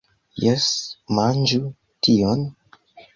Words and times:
Jes! 0.43 0.69
Manĝu 1.17 1.59
tion! 2.07 2.43